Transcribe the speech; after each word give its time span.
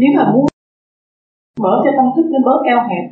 nếu 0.00 0.10
mà 0.16 0.24
muốn 0.32 0.46
mở 1.60 1.74
cho 1.84 1.90
tâm 1.96 2.06
thức 2.16 2.26
nó 2.32 2.38
bớt 2.46 2.60
eo 2.72 2.80
hẹp 2.88 3.04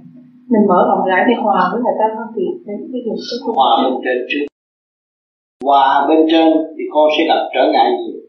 mình 0.53 0.65
mở 0.71 0.79
rộng 0.89 1.09
rãi 1.09 1.23
để 1.29 1.35
hòa 1.45 1.61
với 1.73 1.81
người 1.83 1.97
ta 2.01 2.07
hơn 2.17 2.29
thì 2.37 2.45
đến 2.67 2.79
cái 2.93 3.01
điều 3.05 3.17
sẽ 3.27 3.35
không 3.43 3.57
hòa 3.57 3.73
bên 3.83 3.95
trên 4.05 4.19
trước. 4.31 4.45
Hòa 5.65 6.07
bên 6.09 6.21
trên 6.31 6.47
thì 6.77 6.85
con 6.93 7.07
sẽ 7.15 7.23
gặp 7.31 7.41
trở 7.55 7.63
ngại 7.73 7.89
nhiều. 7.99 8.21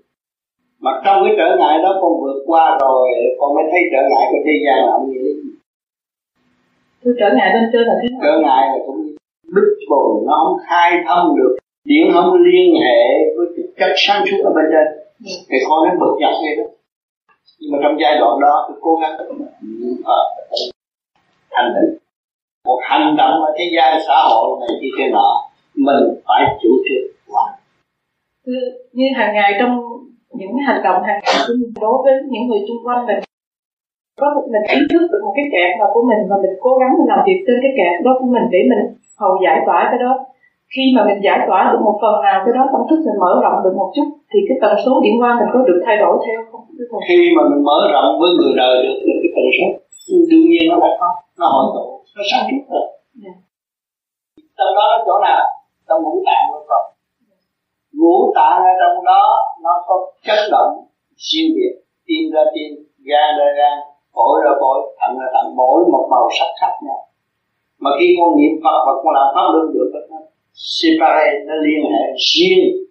Mà 0.84 0.92
trong 1.06 1.18
cái 1.24 1.34
trở 1.40 1.48
ngại 1.60 1.76
đó 1.84 1.92
con 2.02 2.12
vượt 2.22 2.40
qua 2.50 2.78
rồi 2.82 3.08
con 3.40 3.50
mới 3.56 3.66
thấy 3.72 3.82
trở 3.92 4.02
ngại 4.10 4.26
của 4.32 4.42
thế 4.46 4.56
gian 4.66 4.78
là 4.88 4.94
như 5.08 5.18
thế 5.24 5.32
gì. 5.42 5.50
Tôi 7.04 7.14
trở 7.20 7.28
ngại 7.36 7.50
bên 7.54 7.66
trên 7.74 7.84
là 7.90 7.96
thế 8.02 8.08
nào? 8.12 8.22
trở 8.26 8.34
ngại 8.44 8.64
là 8.72 8.78
cũng 8.88 9.02
bích 9.56 9.72
bồn 9.90 10.26
nó 10.28 10.34
không 10.44 10.58
khai 10.68 10.92
thông 11.08 11.36
được 11.38 11.54
điện 11.86 12.06
không 12.14 12.34
liên 12.34 12.70
hệ 12.84 13.00
với 13.36 13.46
cái 13.56 13.66
chất 13.80 13.94
sáng 13.96 14.26
suốt 14.28 14.40
ở 14.44 14.52
bên 14.56 14.66
trên. 14.74 14.88
Ừ. 15.26 15.32
thì 15.50 15.58
con 15.68 15.80
nó 15.86 15.92
bực 16.02 16.14
dọc 16.22 16.36
vậy 16.44 16.56
đó 16.60 16.68
nhưng 17.60 17.72
mà 17.72 17.78
trong 17.84 18.00
giai 18.02 18.18
đoạn 18.20 18.40
đó, 18.42 18.66
tôi 18.68 18.78
cố 18.82 18.96
gắng 19.02 19.12
à, 19.18 19.26
ở 20.04 20.20
thành 21.52 21.74
định 21.76 21.98
một 22.66 22.80
hành 22.84 23.16
động 23.18 23.36
ở 23.48 23.54
thế 23.58 23.66
gian 23.76 24.00
xã 24.08 24.18
hội 24.30 24.60
này 24.60 24.70
kia 24.82 24.90
kia 24.98 25.10
nọ 25.12 25.30
mình 25.76 26.04
phải 26.28 26.42
chủ 26.62 26.70
trương 26.86 27.08
làm 27.36 27.50
như 28.98 29.06
hàng 29.16 29.34
ngày 29.34 29.52
trong 29.60 29.74
những 30.40 30.54
hành 30.68 30.82
động 30.84 31.04
hàng 31.08 31.20
ngày 31.24 31.36
của 31.48 31.54
mình, 31.60 31.74
đối 31.82 31.98
với 32.04 32.14
những 32.32 32.48
người 32.48 32.62
xung 32.68 32.82
quanh 32.86 33.06
mình, 33.06 33.20
có 34.22 34.28
một 34.36 34.46
mình 34.54 34.66
ý 34.78 34.80
thức 34.92 35.04
được 35.12 35.22
một 35.26 35.34
cái 35.36 35.46
kẹt 35.54 35.80
nào 35.80 35.90
của 35.94 36.04
mình 36.10 36.22
và 36.30 36.36
mình 36.44 36.56
cố 36.66 36.72
gắng 36.78 36.92
mình 36.98 37.10
làm 37.14 37.20
việc 37.28 37.40
trên 37.48 37.58
cái 37.64 37.72
kẹt 37.78 38.06
đó 38.06 38.12
của 38.20 38.30
mình 38.36 38.46
để 38.54 38.60
mình 38.72 38.82
hầu 39.22 39.34
giải 39.44 39.58
tỏa 39.66 39.88
cái 39.92 40.00
đó. 40.06 40.12
Khi 40.74 40.84
mà 40.96 41.02
mình 41.06 41.20
giải 41.26 41.40
tỏa 41.48 41.60
được 41.72 41.82
một 41.86 41.98
phần 42.02 42.16
nào 42.26 42.38
cái 42.46 42.54
đó, 42.58 42.64
tâm 42.74 42.82
thức 42.90 43.00
mình 43.06 43.20
mở 43.24 43.32
rộng 43.44 43.58
được 43.64 43.76
một 43.80 43.90
chút, 43.96 44.08
thì 44.32 44.40
cái 44.48 44.58
tần 44.62 44.74
số 44.86 44.94
điện 45.04 45.16
quang 45.20 45.38
mình 45.40 45.50
có 45.54 45.60
được 45.68 45.80
thay 45.86 45.98
đổi 45.98 46.16
theo. 46.26 46.40
không 46.52 46.55
khi 47.08 47.18
mà 47.36 47.44
mình 47.50 47.64
mở 47.64 47.80
rộng 47.94 48.20
với 48.20 48.30
người 48.38 48.54
đời 48.62 48.76
được 48.84 48.98
thì 49.06 49.12
cái 49.22 49.32
tần 49.36 49.46
số 49.58 49.68
đương 50.30 50.46
nhiên 50.52 50.66
nó 50.70 50.78
phải 50.82 50.94
có 51.00 51.08
nó 51.40 51.46
hội 51.54 51.66
tụ 51.76 51.86
nó 52.16 52.24
sáng 52.32 52.46
suốt 52.52 52.66
hơn. 52.72 52.88
Yeah. 53.24 53.38
trong 54.58 54.72
đó 54.78 54.84
nó 54.92 54.98
chỗ 55.06 55.16
nào? 55.28 55.44
Trong 55.88 56.04
ngũ 56.04 56.24
tạng 56.26 56.46
của 56.52 56.64
con 56.70 56.84
ngũ 58.00 58.34
tạng 58.36 58.58
ở 58.72 58.74
trong 58.82 59.06
đó 59.06 59.24
nó 59.64 59.74
có 59.88 59.96
chấn 60.26 60.42
động 60.52 60.72
xuyên 61.18 61.46
việt 61.56 61.74
tim 62.08 62.24
ra 62.34 62.42
tim 62.54 62.70
gan 63.08 63.30
ra 63.40 63.46
gan 63.58 63.78
phổi 64.16 64.42
ra 64.44 64.52
phổi 64.62 64.78
thận 65.00 65.12
ra 65.20 65.28
thận 65.34 65.56
mỗi 65.56 65.86
một 65.92 66.08
màu 66.12 66.30
sắc 66.40 66.50
khác 66.62 66.74
nhau. 66.86 67.00
Mà 67.80 67.92
khi 68.00 68.16
con 68.20 68.30
niệm 68.38 68.54
phật 68.64 68.80
và 68.86 68.94
con 69.04 69.14
làm 69.18 69.28
pháp 69.36 69.48
luân 69.54 69.74
được 69.74 69.90
nó 70.12 70.18
separate 70.54 71.40
nó 71.48 71.54
liên 71.66 71.82
hệ 71.92 72.04
riêng. 72.32 72.86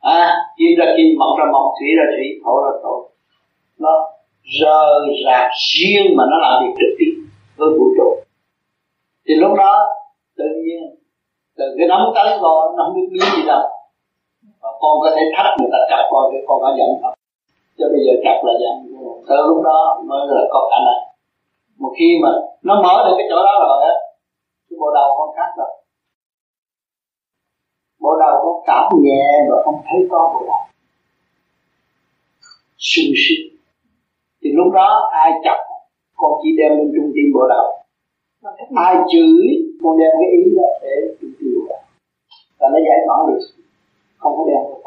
À 0.00 0.36
kim 0.64 0.78
ra 0.80 0.86
kim, 0.96 1.08
mộc 1.20 1.32
ra 1.38 1.46
mộc, 1.52 1.66
thủy 1.76 1.88
ra 1.98 2.04
thủy, 2.12 2.26
thổ 2.44 2.54
ra 2.64 2.72
thổ. 2.82 2.94
Nó 3.78 3.94
rời 4.60 5.00
rạc 5.26 5.50
riêng 5.70 6.16
mà 6.16 6.24
nó 6.30 6.36
làm 6.44 6.54
việc 6.62 6.72
trực 6.78 6.92
tiếp 6.98 7.12
với 7.56 7.68
vũ 7.78 7.86
trụ. 7.96 8.08
Thì 9.26 9.34
lúc 9.42 9.52
đó, 9.62 9.72
tự 10.38 10.44
nhiên, 10.64 10.82
từ 11.56 11.64
cái 11.78 11.86
nắm 11.88 12.00
tay 12.14 12.38
con 12.42 12.76
nó 12.76 12.80
không 12.84 12.94
biết 12.96 13.08
biến 13.12 13.26
gì 13.36 13.42
đâu. 13.46 13.62
Và 14.62 14.70
con 14.80 14.94
có 15.02 15.08
thể 15.16 15.22
thách 15.36 15.54
người 15.58 15.70
ta 15.72 15.78
chặt, 15.90 16.02
con 16.10 16.22
thì 16.32 16.38
con 16.48 16.58
có 16.62 16.74
giận 16.78 16.90
không? 17.02 17.14
Cho 17.78 17.86
bây 17.92 18.00
giờ 18.06 18.12
chặt 18.24 18.38
là 18.46 18.52
giận. 18.62 18.74
Từ 19.28 19.36
lúc 19.48 19.62
đó 19.64 20.02
mới 20.08 20.22
là 20.28 20.42
có 20.50 20.60
khả 20.70 20.78
năng. 20.86 21.02
Một 21.78 21.92
khi 21.98 22.18
mà 22.22 22.30
nó 22.62 22.74
mở 22.82 22.94
được 23.04 23.14
cái 23.18 23.26
chỗ 23.30 23.36
đó 23.36 23.54
rồi 23.68 23.78
á 23.90 23.94
cái 24.70 24.76
bộ 24.80 24.88
đầu 24.94 25.08
con 25.18 25.28
khác 25.36 25.50
rồi 25.56 25.72
bộ 28.00 28.12
đầu 28.20 28.34
con 28.42 28.63
cảm 28.74 29.02
nhẹ 29.02 29.24
và 29.50 29.62
không 29.64 29.82
thấy 29.86 30.08
có 30.10 30.30
bộ 30.34 30.46
đầu 30.46 30.62
sung 32.78 33.14
sướng. 33.22 33.58
Thì 34.42 34.50
lúc 34.52 34.72
đó 34.74 35.08
ai 35.12 35.32
chặt 35.44 35.58
con 36.16 36.32
chỉ 36.42 36.48
đem 36.58 36.70
lên 36.78 36.92
trung 36.94 37.12
tim 37.14 37.26
bộ 37.34 37.48
đầu 37.48 37.66
ai 38.76 38.94
chửi, 39.12 39.42
con 39.82 39.98
đem 39.98 40.10
cái 40.20 40.28
ý 40.38 40.42
đó 40.56 40.68
để 40.82 40.94
trung 41.20 41.30
tâm 41.38 41.48
bộ 41.56 41.66
đầu 41.68 41.82
và 42.58 42.68
nó 42.72 42.78
giải 42.86 42.98
tỏa 43.06 43.16
được, 43.28 43.46
không 44.18 44.36
có 44.36 44.44
đem 44.46 44.62
được 44.68 44.84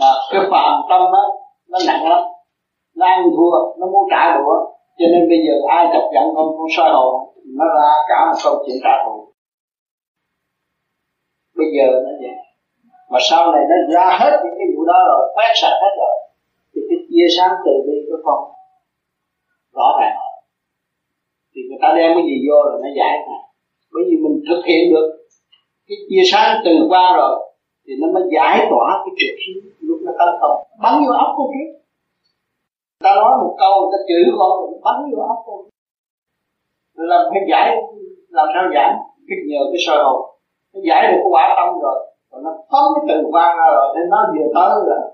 mà 0.00 0.06
cái 0.30 0.40
phạm 0.50 0.80
tâm 0.90 1.02
á, 1.22 1.24
nó 1.68 1.78
nặng 1.86 2.08
lắm. 2.10 2.22
Nó 2.96 3.06
ăn 3.06 3.24
thua, 3.36 3.56
nó 3.78 3.86
muốn 3.86 4.08
trả 4.10 4.36
đũa. 4.36 4.54
Cho 4.98 5.06
nên 5.12 5.28
bây 5.28 5.38
giờ 5.46 5.54
ai 5.68 5.86
chọc 5.92 6.04
giận 6.14 6.24
con 6.36 6.46
con 6.58 6.66
soi 6.76 6.90
hồn, 6.92 7.34
nó 7.58 7.64
ra 7.64 7.90
cả 8.08 8.18
một 8.30 8.38
câu 8.44 8.54
chuyện 8.66 8.76
trả 8.84 8.90
thù 9.04 9.29
bây 11.60 11.70
giờ 11.76 11.86
nó 12.06 12.12
vậy. 12.22 12.36
Mà 13.10 13.18
sau 13.30 13.42
này 13.52 13.62
nó 13.70 13.76
ra 13.94 14.08
hết 14.20 14.32
những 14.44 14.56
cái 14.58 14.68
vụ 14.72 14.80
đó 14.90 14.98
rồi 15.10 15.22
quét 15.34 15.52
sạch 15.60 15.76
hết 15.82 15.92
rồi 16.02 16.14
thì 16.72 16.80
cái 16.88 16.98
chia 17.08 17.26
sáng 17.36 17.52
từ 17.64 17.72
bi 17.86 17.96
của 18.08 18.18
con 18.26 18.40
rõ 19.76 19.88
ràng. 20.00 20.16
Thì 21.52 21.60
người 21.68 21.80
ta 21.82 21.88
đem 21.96 22.10
cái 22.16 22.24
gì 22.28 22.36
vô 22.46 22.56
rồi 22.66 22.76
nó 22.84 22.88
giải 22.98 23.14
này, 23.28 23.42
bởi 23.92 24.02
vì 24.08 24.16
mình 24.24 24.36
thực 24.48 24.62
hiện 24.68 24.82
được 24.92 25.06
cái 25.88 25.96
chia 26.08 26.24
sáng 26.32 26.50
từ 26.64 26.74
qua 26.90 27.16
rồi 27.16 27.34
thì 27.84 27.92
nó 28.00 28.06
mới 28.14 28.24
giải 28.36 28.66
tỏa 28.70 28.88
cái 29.04 29.12
chuyện 29.18 29.34
lúc 29.80 29.98
nó 30.06 30.12
tấn 30.18 30.28
công. 30.40 30.56
Bắn 30.82 30.94
vô 31.06 31.12
óc 31.24 31.30
con 31.36 31.46
kia. 31.54 31.68
Ta 33.04 33.10
nói 33.14 33.32
một 33.42 33.54
câu 33.58 33.72
người 33.80 33.90
ta 33.92 33.98
chửi 34.08 34.22
con 34.38 34.52
bắn 34.84 34.96
vô 35.10 35.22
óc 35.22 35.38
con 35.46 35.58
rồi 36.96 37.06
làm 37.12 37.20
phải 37.30 37.42
giải 37.50 37.76
làm 38.28 38.48
sao 38.54 38.62
giải? 38.74 38.90
Cái 39.28 39.38
nhờ 39.48 39.60
cái 39.72 39.80
soi 39.86 39.98
hồn 40.04 40.20
nó 40.74 40.80
giải 40.88 41.12
được 41.12 41.22
quả 41.30 41.54
tâm 41.56 41.78
rồi. 41.80 42.06
Rồi 42.32 42.42
nó 42.44 42.50
phóng 42.70 42.92
cái 42.94 43.04
từ 43.08 43.28
quan 43.32 43.56
ra 43.58 43.64
rồi, 43.72 43.94
nên 43.94 44.10
nó 44.10 44.26
vừa 44.34 44.48
tới 44.54 44.74
là 44.86 45.10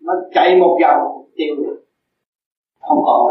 nó 0.00 0.12
chạy 0.34 0.56
một 0.60 0.78
vòng 0.82 1.26
tiêu 1.36 1.54
không 2.80 3.02
còn. 3.04 3.30